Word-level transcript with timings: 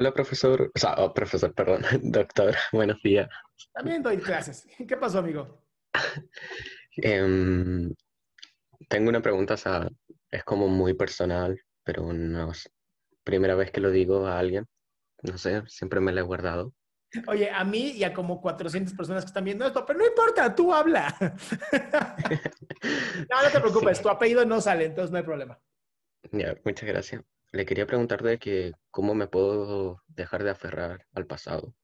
Hola, 0.00 0.12
profesor. 0.12 0.70
O 0.72 0.78
sea, 0.78 0.94
oh, 0.98 1.12
profesor, 1.12 1.52
perdón, 1.52 1.82
doctor. 2.02 2.54
Buenos 2.72 3.02
días. 3.02 3.28
También 3.72 4.00
doy 4.00 4.18
clases. 4.18 4.64
¿Qué 4.86 4.96
pasó, 4.96 5.18
amigo? 5.18 5.64
Em, 7.00 7.94
tengo 8.88 9.08
una 9.08 9.22
pregunta, 9.22 9.54
o 9.54 9.56
sea, 9.56 9.88
es 10.32 10.42
como 10.42 10.66
muy 10.66 10.94
personal, 10.94 11.56
pero 11.84 12.12
no 12.12 12.50
es 12.50 12.68
primera 13.22 13.54
vez 13.54 13.70
que 13.70 13.80
lo 13.80 13.92
digo 13.92 14.26
a 14.26 14.38
alguien. 14.38 14.66
No 15.22 15.38
sé, 15.38 15.62
siempre 15.68 16.00
me 16.00 16.10
la 16.10 16.20
he 16.20 16.24
guardado. 16.24 16.74
Oye, 17.28 17.50
a 17.50 17.64
mí 17.64 17.92
y 17.92 18.02
a 18.02 18.12
como 18.12 18.40
400 18.40 18.94
personas 18.94 19.24
que 19.24 19.28
están 19.28 19.44
viendo 19.44 19.64
esto, 19.64 19.86
pero 19.86 20.00
no 20.00 20.06
importa, 20.06 20.52
tú 20.54 20.74
habla. 20.74 21.14
no, 21.20 23.42
no 23.42 23.50
te 23.52 23.60
preocupes, 23.60 24.02
tu 24.02 24.08
apellido 24.08 24.44
no 24.44 24.60
sale, 24.60 24.86
entonces 24.86 25.12
no 25.12 25.18
hay 25.18 25.24
problema. 25.24 25.60
Ya, 26.32 26.56
muchas 26.64 26.88
gracias. 26.88 27.22
Le 27.52 27.64
quería 27.64 27.86
preguntar 27.86 28.22
de 28.22 28.38
que 28.38 28.72
cómo 28.90 29.14
me 29.14 29.26
puedo 29.26 30.02
dejar 30.06 30.44
de 30.44 30.50
aferrar 30.50 31.06
al 31.14 31.26
pasado. 31.26 31.74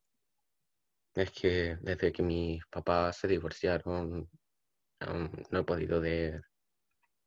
Es 1.14 1.30
que 1.30 1.78
desde 1.80 2.12
que 2.12 2.22
mis 2.22 2.64
papás 2.66 3.16
se 3.18 3.28
divorciaron, 3.28 4.28
um, 5.08 5.30
no 5.50 5.58
he 5.60 5.64
podido 5.64 6.00
de, 6.00 6.42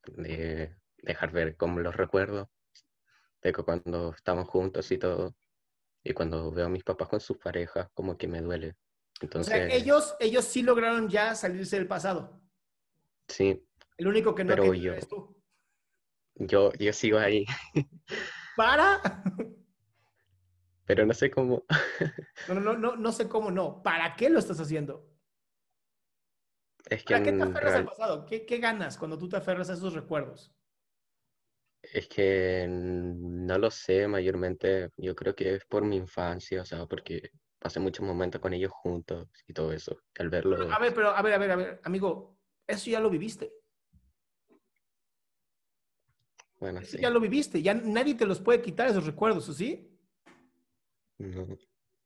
de 0.06 0.76
dejar 0.98 1.32
ver 1.32 1.56
cómo 1.56 1.80
los 1.80 1.96
recuerdo, 1.96 2.52
de 3.42 3.54
que 3.54 3.64
cuando 3.64 4.12
estamos 4.12 4.48
juntos 4.48 4.92
y 4.92 4.98
todo, 4.98 5.36
y 6.04 6.14
cuando 6.14 6.52
veo 6.52 6.68
a 6.68 6.70
mis 6.70 6.84
papás 6.84 7.08
con 7.08 7.20
sus 7.20 7.38
parejas, 7.38 7.88
como 7.94 8.18
que 8.18 8.28
me 8.28 8.42
duele. 8.42 8.76
Entonces, 9.22 9.54
o 9.54 9.58
sea, 9.58 9.68
ellos, 9.68 10.16
ellos 10.20 10.46
sí 10.46 10.62
lograron 10.62 11.10
ya 11.10 11.34
salirse 11.34 11.78
del 11.78 11.88
pasado. 11.88 12.40
Sí. 13.28 13.66
El 13.98 14.08
único 14.08 14.36
que 14.36 14.44
no 14.44 14.50
pero 14.50 14.72
que 14.72 14.80
yo, 14.80 14.92
eres 14.94 15.08
tú. 15.08 15.37
Yo, 16.40 16.72
yo 16.74 16.94
sigo 16.94 17.18
ahí, 17.20 17.46
¿Para? 18.56 19.02
pero 20.86 21.06
no 21.06 21.14
sé 21.14 21.30
cómo. 21.30 21.64
No, 22.48 22.54
no, 22.56 22.78
no, 22.78 22.96
no, 22.96 23.12
sé 23.12 23.28
cómo 23.28 23.52
no. 23.52 23.84
¿Para 23.84 24.16
qué 24.16 24.30
lo 24.30 24.40
estás 24.40 24.60
haciendo? 24.62 25.06
Es 26.90 27.04
que 27.04 27.14
¿Para 27.14 27.24
qué 27.26 27.32
te 27.34 27.44
aferras 27.44 27.64
real- 27.64 27.80
al 27.82 27.86
pasado? 27.86 28.26
¿Qué, 28.26 28.46
qué 28.46 28.58
ganas 28.60 28.98
cuando 28.98 29.18
tú 29.18 29.28
te 29.28 29.36
aferras 29.36 29.70
a 29.70 29.74
esos 29.74 29.94
recuerdos? 29.94 30.54
Es 31.82 32.08
que 32.08 32.66
no 32.70 33.58
lo 33.58 33.72
sé 33.72 34.08
mayormente, 34.08 34.90
yo 34.98 35.16
creo 35.16 35.36
que 35.36 35.56
es 35.56 35.66
por 35.66 35.84
mi 35.86 35.96
infancia, 35.96 36.62
o 36.62 36.66
sea, 36.66 36.86
porque 36.86 37.32
pasé 37.60 37.80
muchos 37.80 38.06
momentos 38.06 38.42
con 38.42 38.54
ellos 38.54 38.72
juntos 38.74 39.28
y 39.48 39.54
todo 39.54 39.72
eso. 39.72 39.98
Al 40.20 40.30
verlo, 40.30 40.58
A 40.74 40.80
ver, 40.80 40.94
pero 40.94 41.10
a 41.10 41.22
ver, 41.22 41.34
a 41.34 41.38
ver, 41.38 41.52
a 41.52 41.56
ver, 41.56 41.82
amigo, 41.84 42.38
eso 42.66 42.90
ya 42.90 43.00
lo 43.00 43.10
viviste. 43.10 43.54
Bueno, 46.60 46.80
Eso 46.80 46.98
sí. 46.98 47.02
ya 47.02 47.10
lo 47.10 47.20
viviste. 47.20 47.62
Ya 47.62 47.74
nadie 47.74 48.16
te 48.16 48.26
los 48.26 48.40
puede 48.40 48.62
quitar 48.62 48.88
esos 48.88 49.06
recuerdos, 49.06 49.48
¿o 49.50 49.54
sí? 49.54 49.94
No. 51.20 51.48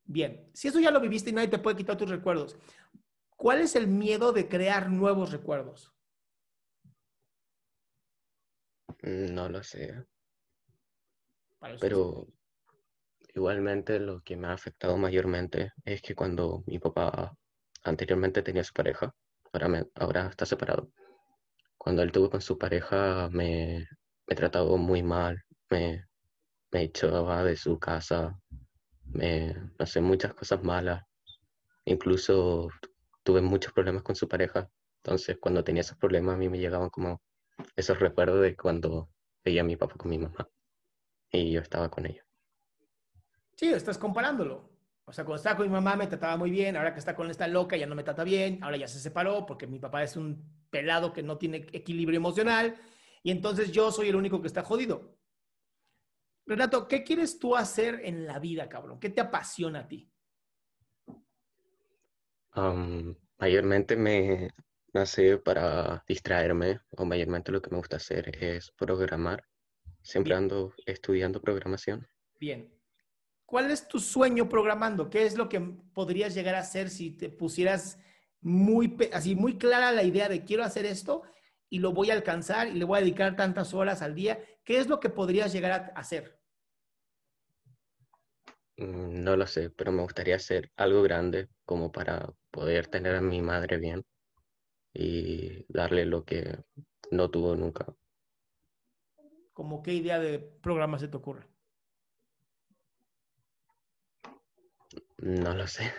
Bien, 0.06 0.50
si 0.53 0.67
eso 0.67 0.79
ya 0.79 0.91
lo 0.91 1.00
viviste 1.00 1.29
y 1.29 1.34
nadie 1.34 1.47
te 1.47 1.59
puede 1.59 1.78
quitar 1.78 1.97
tus 1.97 2.09
recuerdos, 2.09 2.57
¿cuál 3.38 3.62
es 3.62 3.75
el 3.75 3.88
miedo 3.88 4.34
de 4.34 4.47
crear 4.47 4.89
nuevos 4.89 5.31
recuerdos? 5.31 5.94
No 9.03 9.50
lo 9.50 9.63
sé, 9.63 10.06
pero 11.79 12.28
igualmente 13.33 14.00
lo 14.00 14.22
que 14.22 14.35
me 14.35 14.47
ha 14.47 14.53
afectado 14.53 14.97
mayormente 14.97 15.72
es 15.85 16.01
que 16.01 16.13
cuando 16.16 16.63
mi 16.68 16.78
papá 16.79 17.35
anteriormente 17.83 18.44
tenía 18.44 18.63
su 18.63 18.73
pareja, 18.73 19.13
ahora, 19.53 19.68
me- 19.69 19.85
ahora 19.95 20.28
está 20.28 20.45
separado. 20.45 20.91
Cuando 21.78 22.03
él 22.03 22.12
tuvo 22.12 22.29
con 22.29 22.41
su 22.41 22.57
pareja 22.57 23.29
me, 23.31 23.88
me 24.31 24.36
trataba 24.36 24.78
muy 24.78 25.03
mal, 25.03 25.44
me, 25.69 26.06
me 26.72 26.84
echaba 26.84 27.44
de 27.44 27.58
su 27.58 27.78
casa, 27.78 28.40
me, 29.03 29.53
sé, 29.86 30.00
muchas 30.00 30.34
cosas 30.34 30.64
malas. 30.64 31.03
Incluso 31.84 32.69
tuve 33.24 33.42
muchos 33.42 33.74
problemas 33.74 34.03
con 34.03 34.16
su 34.16 34.30
pareja. 34.30 34.69
Entonces, 35.03 35.38
cuando 35.38 35.66
tenía 35.66 35.81
esos 35.81 35.97
problemas, 35.97 36.36
a 36.36 36.38
mí 36.38 36.47
me 36.47 36.59
llegaban 36.59 36.90
como 36.90 37.22
esos 37.75 38.00
recuerdos 38.00 38.42
de 38.42 38.56
cuando 38.56 39.09
veía 39.44 39.62
a 39.62 39.66
mi 39.66 39.75
papá 39.75 39.96
con 39.97 40.09
mi 40.09 40.18
mamá 40.18 40.48
y 41.30 41.52
yo 41.52 41.59
estaba 41.59 41.90
con 41.90 42.06
ella. 42.06 42.24
Sí, 43.58 43.68
estás 43.74 43.98
comparándolo. 43.98 44.69
O 45.03 45.12
sea, 45.12 45.25
cuando 45.25 45.40
estaba 45.40 45.58
con 45.58 45.68
mi 45.68 45.74
mamá 45.74 45.98
me 45.98 46.08
trataba 46.08 46.38
muy 46.38 46.52
bien, 46.52 46.78
ahora 46.78 46.94
que 46.94 47.00
está 47.00 47.18
con 47.18 47.30
esta 47.30 47.50
loca 47.50 47.75
ya 47.75 47.86
no 47.86 47.96
me 47.96 48.03
trata 48.03 48.24
bien, 48.24 48.63
ahora 48.63 48.78
ya 48.78 48.88
se 48.88 49.02
separó 49.02 49.46
porque 49.46 49.68
mi 49.68 49.80
papá 49.80 50.03
es 50.03 50.16
un 50.16 50.42
pelado 50.69 51.12
que 51.12 51.22
no 51.22 51.38
tiene 51.38 51.68
equilibrio 51.74 52.16
emocional 52.16 52.78
y 53.23 53.31
entonces 53.31 53.71
yo 53.71 53.91
soy 53.91 54.09
el 54.09 54.15
único 54.15 54.41
que 54.41 54.47
está 54.47 54.63
jodido. 54.63 55.17
Renato, 56.45 56.87
¿qué 56.87 57.03
quieres 57.03 57.39
tú 57.39 57.55
hacer 57.55 58.01
en 58.03 58.25
la 58.25 58.39
vida, 58.39 58.67
cabrón? 58.67 58.99
¿Qué 58.99 59.09
te 59.09 59.21
apasiona 59.21 59.81
a 59.81 59.87
ti? 59.87 60.11
Am, 62.51 63.15
mayormente 63.38 63.95
me 63.95 64.50
nace 64.94 65.38
para 65.38 66.03
distraerme, 66.07 66.81
o 66.97 67.06
mayormente 67.06 67.51
lo 67.51 67.62
que 67.62 67.69
me 67.69 67.77
gusta 67.77 67.97
hacer 67.97 68.35
es 68.44 68.71
programar. 68.71 69.45
Siempre 70.01 70.33
Bien. 70.33 70.44
ando 70.44 70.74
estudiando 70.85 71.41
programación. 71.41 72.07
Bien. 72.39 72.74
¿Cuál 73.45 73.69
es 73.69 73.88
tu 73.88 74.00
sueño 74.00 74.50
programando? 74.50 75.09
¿Qué 75.09 75.25
es 75.25 75.38
lo 75.38 75.47
que 75.47 75.59
podrías 75.59 76.33
llegar 76.33 76.56
a 76.56 76.59
hacer 76.59 76.89
si 76.89 77.12
te 77.12 77.29
pusieras 77.29 78.00
muy, 78.41 78.97
así, 79.13 79.35
muy 79.35 79.57
clara 79.57 79.91
la 79.91 80.03
idea 80.03 80.27
de 80.27 80.44
quiero 80.44 80.63
hacer 80.63 80.85
esto 80.85 81.24
y 81.71 81.79
lo 81.79 81.94
voy 81.94 82.12
a 82.12 82.13
alcanzar 82.13 82.68
y 82.68 82.73
le 82.73 82.85
voy 82.85 82.97
a 82.97 83.01
dedicar 83.01 83.35
tantas 83.35 83.73
horas 83.73 84.01
al 84.03 84.13
día? 84.13 84.39
¿Qué 84.63 84.77
es 84.77 84.88
lo 84.88 85.00
que 85.00 85.09
podrías 85.09 85.53
llegar 85.53 85.71
a 85.71 86.00
hacer? 86.00 86.38
Mm, 88.77 89.23
No 89.23 89.38
lo 89.38 89.47
sé, 89.47 89.69
pero 89.69 89.91
me 89.94 90.01
gustaría 90.03 90.35
hacer 90.35 90.69
algo 90.75 91.01
grande 91.01 91.47
como 91.65 91.91
para 91.91 92.33
poder 92.51 92.88
tener 92.88 93.15
a 93.15 93.21
mi 93.21 93.41
madre 93.41 93.77
bien 93.77 94.03
y 94.94 95.65
darle 95.71 96.06
lo 96.06 96.25
que 96.25 96.59
no 97.12 97.29
tuvo 97.31 97.56
nunca. 97.56 97.85
¿Cómo 99.53 99.81
qué 99.81 99.94
idea 99.94 100.19
de 100.19 100.39
programa 100.39 101.00
se 101.00 101.07
te 101.07 101.17
ocurre? 101.17 101.47
No 105.19 105.56
lo 105.56 105.67
sé. 105.67 105.94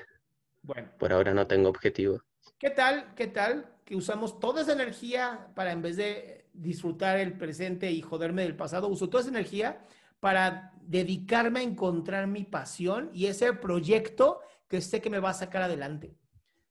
Bueno. 0.63 0.91
Por 0.99 1.13
ahora 1.13 1.33
no 1.33 1.47
tengo 1.47 1.69
objetivo. 1.69 2.23
¿Qué 2.59 2.71
tal? 2.71 3.15
¿Qué 3.15 3.27
tal? 3.29 3.67
Que 3.93 3.97
usamos 3.97 4.41
toda 4.41 4.63
esa 4.63 4.73
energía 4.73 5.53
para 5.55 5.71
en 5.71 5.83
vez 5.83 5.99
de 5.99 6.49
disfrutar 6.55 7.19
el 7.19 7.37
presente 7.37 7.93
y 7.93 8.01
joderme 8.01 8.41
del 8.41 8.57
pasado, 8.57 8.89
uso 8.89 9.11
toda 9.11 9.21
esa 9.21 9.29
energía 9.29 9.85
para 10.19 10.73
dedicarme 10.81 11.61
a 11.61 11.63
encontrar 11.63 12.27
mi 12.27 12.45
pasión 12.45 13.11
y 13.13 13.27
ese 13.27 13.53
proyecto 13.53 14.41
que 14.67 14.81
sé 14.81 15.03
que 15.03 15.11
me 15.11 15.19
va 15.19 15.29
a 15.29 15.35
sacar 15.35 15.61
adelante. 15.61 16.17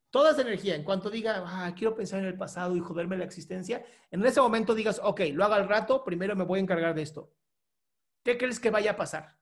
Toda 0.09 0.31
esa 0.31 0.41
energía, 0.41 0.73
en 0.73 0.83
cuanto 0.83 1.11
diga, 1.11 1.43
ah, 1.45 1.71
quiero 1.77 1.93
pensar 1.93 2.21
en 2.21 2.25
el 2.25 2.39
pasado 2.39 2.75
y 2.75 2.79
joderme 2.79 3.15
la 3.15 3.25
existencia, 3.25 3.85
en 4.09 4.25
ese 4.25 4.41
momento 4.41 4.73
digas, 4.73 4.99
ok, 5.03 5.21
lo 5.31 5.43
hago 5.43 5.53
al 5.53 5.69
rato, 5.69 6.03
primero 6.03 6.35
me 6.35 6.43
voy 6.43 6.57
a 6.57 6.63
encargar 6.63 6.95
de 6.95 7.03
esto. 7.03 7.31
¿Qué 8.23 8.35
crees 8.35 8.59
que 8.59 8.71
vaya 8.71 8.93
a 8.93 8.97
pasar? 8.97 9.37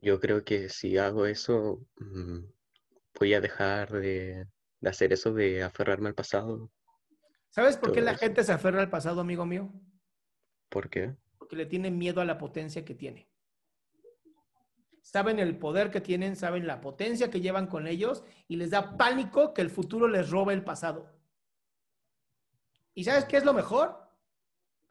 Yo 0.00 0.18
creo 0.20 0.42
que 0.42 0.70
si 0.70 0.96
hago 0.96 1.26
eso, 1.26 1.86
mm, 1.98 2.44
voy 3.18 3.34
a 3.34 3.42
dejar 3.42 3.92
de, 3.92 4.46
hacer 4.88 5.12
eso 5.12 5.32
de 5.32 5.62
aferrarme 5.62 6.08
al 6.08 6.14
pasado. 6.14 6.70
¿Sabes 7.50 7.76
por 7.76 7.92
qué 7.92 8.00
la 8.00 8.16
gente 8.16 8.44
se 8.44 8.52
aferra 8.52 8.80
al 8.80 8.90
pasado, 8.90 9.20
amigo 9.20 9.44
mío? 9.44 9.72
¿Por 10.68 10.88
qué? 10.88 11.16
Porque 11.38 11.56
le 11.56 11.66
tiene 11.66 11.90
miedo 11.90 12.20
a 12.20 12.24
la 12.24 12.38
potencia 12.38 12.84
que 12.84 12.94
tiene. 12.94 13.28
Saben 15.02 15.40
el 15.40 15.58
poder 15.58 15.90
que 15.90 16.00
tienen, 16.00 16.36
saben 16.36 16.66
la 16.66 16.80
potencia 16.80 17.30
que 17.30 17.40
llevan 17.40 17.66
con 17.66 17.86
ellos 17.86 18.22
y 18.46 18.56
les 18.56 18.70
da 18.70 18.96
pánico 18.96 19.52
que 19.52 19.62
el 19.62 19.70
futuro 19.70 20.06
les 20.06 20.30
robe 20.30 20.54
el 20.54 20.62
pasado. 20.62 21.10
¿Y 22.94 23.04
sabes 23.04 23.24
qué 23.24 23.36
es 23.36 23.44
lo 23.44 23.52
mejor? 23.52 23.98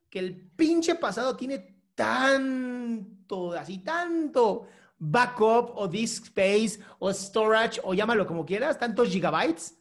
Que 0.10 0.20
el 0.20 0.50
pinche 0.52 0.96
pasado 0.96 1.38
tiene 1.38 1.84
tanto, 1.96 3.54
así 3.54 3.80
tanto 3.80 4.68
backup 5.00 5.72
o 5.75 5.88
disk 5.88 6.25
space 6.25 6.80
o 7.00 7.12
storage 7.12 7.80
o 7.84 7.94
llámalo 7.94 8.28
como 8.28 8.46
quieras, 8.46 8.78
tantos 8.78 9.10
gigabytes, 9.10 9.75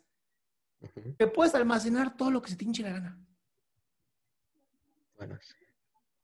que 1.19 1.27
puedes 1.27 1.55
almacenar 1.55 2.17
todo 2.17 2.31
lo 2.31 2.41
que 2.41 2.51
se 2.51 2.57
te 2.57 2.65
hinche 2.65 2.83
la 2.83 2.93
gana. 2.93 3.19
Bueno, 5.17 5.37
sí. 5.41 5.55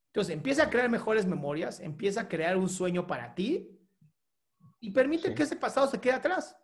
Entonces, 0.06 0.32
empieza 0.32 0.62
a 0.62 0.70
crear 0.70 0.88
mejores 0.88 1.26
memorias, 1.26 1.80
empieza 1.80 2.22
a 2.22 2.28
crear 2.28 2.56
un 2.56 2.68
sueño 2.68 3.04
para 3.04 3.34
ti 3.34 3.76
y 4.78 4.92
permite 4.92 5.34
que 5.34 5.42
ese 5.42 5.56
pasado 5.56 5.88
se 5.88 6.00
quede 6.00 6.12
atrás. 6.12 6.56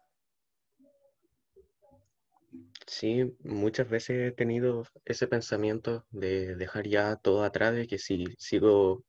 Sí, 2.87 3.37
muchas 3.41 3.89
veces 3.89 4.29
he 4.29 4.33
tenido 4.33 4.85
ese 5.05 5.27
pensamiento 5.27 6.07
de 6.11 6.55
dejar 6.55 6.87
ya 6.87 7.17
todo 7.17 7.43
atrás, 7.43 7.75
de 7.75 7.89
que 7.89 7.99
si 7.99 8.27
sigo 8.39 9.05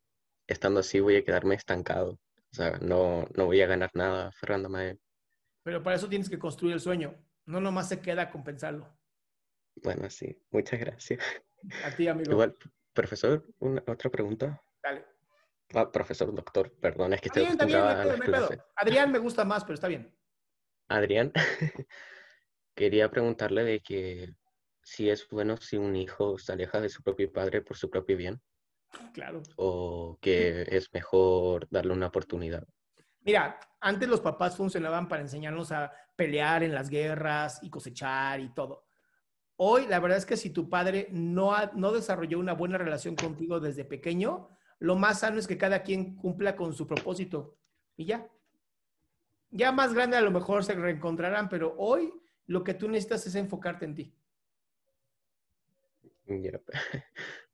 estando 0.47 0.79
así 0.79 0.99
voy 0.99 1.17
a 1.17 1.23
quedarme 1.23 1.55
estancado. 1.55 2.19
O 2.51 2.55
sea, 2.55 2.77
no, 2.81 3.25
no 3.35 3.45
voy 3.45 3.61
a 3.61 3.67
ganar 3.67 3.91
nada 3.93 4.31
Fernando 4.33 4.69
Pero 5.63 5.83
para 5.83 5.95
eso 5.95 6.09
tienes 6.09 6.29
que 6.29 6.39
construir 6.39 6.73
el 6.73 6.81
sueño. 6.81 7.15
No 7.45 7.61
nomás 7.61 7.89
se 7.89 8.01
queda 8.01 8.29
con 8.29 8.43
pensarlo. 8.43 8.97
Bueno, 9.75 10.09
sí. 10.09 10.37
Muchas 10.51 10.79
gracias. 10.79 11.23
A 11.85 11.91
ti, 11.95 12.07
amigo. 12.07 12.31
Igual, 12.31 12.55
profesor, 12.93 13.45
una, 13.59 13.83
otra 13.87 14.09
pregunta. 14.09 14.61
Dale. 14.83 15.05
Ah, 15.73 15.89
profesor, 15.89 16.33
doctor, 16.35 16.73
perdón, 16.81 17.13
es 17.13 17.21
que 17.21 17.29
estoy 17.29 17.45
Adrián 18.75 19.11
me 19.11 19.19
gusta 19.19 19.45
más, 19.45 19.63
pero 19.63 19.75
está 19.75 19.87
bien. 19.87 20.13
Adrián, 20.89 21.31
quería 22.75 23.09
preguntarle 23.09 23.63
de 23.63 23.79
que 23.79 24.33
si 24.83 25.09
es 25.09 25.27
bueno 25.29 25.55
si 25.57 25.77
un 25.77 25.95
hijo 25.95 26.37
se 26.37 26.51
aleja 26.51 26.81
de 26.81 26.89
su 26.89 27.01
propio 27.01 27.31
padre 27.31 27.61
por 27.61 27.77
su 27.77 27.89
propio 27.89 28.17
bien. 28.17 28.41
Claro. 29.13 29.41
O 29.55 30.17
que 30.21 30.65
es 30.69 30.93
mejor 30.93 31.67
darle 31.69 31.93
una 31.93 32.07
oportunidad. 32.07 32.67
Mira, 33.23 33.59
antes 33.79 34.09
los 34.09 34.21
papás 34.21 34.55
funcionaban 34.55 35.07
para 35.07 35.21
enseñarnos 35.21 35.71
a 35.71 35.91
pelear 36.15 36.63
en 36.63 36.73
las 36.73 36.89
guerras 36.89 37.59
y 37.61 37.69
cosechar 37.69 38.39
y 38.39 38.53
todo. 38.53 38.85
Hoy, 39.57 39.85
la 39.87 39.99
verdad 39.99 40.17
es 40.17 40.25
que 40.25 40.37
si 40.37 40.49
tu 40.49 40.69
padre 40.69 41.07
no, 41.11 41.53
no 41.73 41.91
desarrolló 41.91 42.39
una 42.39 42.53
buena 42.53 42.77
relación 42.77 43.15
contigo 43.15 43.59
desde 43.59 43.85
pequeño, 43.85 44.49
lo 44.79 44.95
más 44.95 45.19
sano 45.19 45.37
es 45.37 45.47
que 45.47 45.57
cada 45.57 45.83
quien 45.83 46.15
cumpla 46.15 46.55
con 46.55 46.73
su 46.73 46.87
propósito 46.87 47.57
y 47.95 48.05
ya. 48.05 48.27
Ya 49.51 49.71
más 49.71 49.93
grande 49.93 50.17
a 50.17 50.21
lo 50.21 50.31
mejor 50.31 50.63
se 50.63 50.73
reencontrarán, 50.73 51.49
pero 51.49 51.75
hoy 51.77 52.11
lo 52.47 52.63
que 52.63 52.73
tú 52.73 52.87
necesitas 52.87 53.27
es 53.27 53.35
enfocarte 53.35 53.85
en 53.85 53.95
ti. 53.95 54.15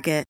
Target. 0.00 0.29